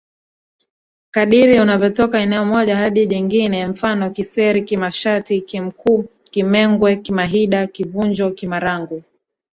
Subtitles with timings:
[1.11, 9.03] kadiri unavyotoka eneo moja hadi jingine mfano Kisseri Kimashati Kimkuu Kimengwe Kimahida Kivunjo Kimarangu